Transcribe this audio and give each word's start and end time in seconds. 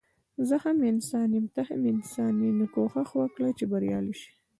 زه 0.47 0.55
هم 0.63 0.77
انسان 0.91 1.29
يم 1.37 1.45
ته 1.53 1.61
هم 1.69 1.81
انسان 1.93 2.33
يي 2.43 2.49
نو 2.57 2.65
کوښښ 2.73 3.09
وکړه 3.21 3.49
چي 3.57 3.65
بريالی 3.71 4.13
شي 4.19 4.31